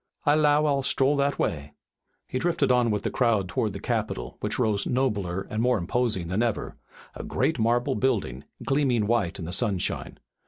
[0.25, 1.73] I 'low I'll stroll that way."
[2.27, 6.27] He drifted on with the crowd toward the Capitol, which rose nobler and more imposing
[6.27, 6.75] than ever,
[7.13, 10.17] a great marble building, gleaming white in the sunshine.